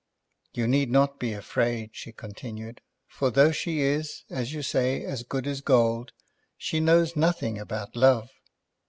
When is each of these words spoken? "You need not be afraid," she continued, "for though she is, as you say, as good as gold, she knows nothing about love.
"You 0.55 0.65
need 0.65 0.89
not 0.89 1.19
be 1.19 1.31
afraid," 1.33 1.91
she 1.93 2.11
continued, 2.11 2.81
"for 3.07 3.29
though 3.29 3.51
she 3.51 3.81
is, 3.81 4.23
as 4.31 4.51
you 4.51 4.63
say, 4.63 5.03
as 5.05 5.21
good 5.21 5.45
as 5.45 5.61
gold, 5.61 6.11
she 6.57 6.79
knows 6.79 7.15
nothing 7.15 7.59
about 7.59 7.95
love. 7.95 8.31